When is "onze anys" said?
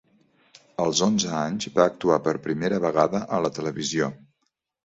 1.07-1.69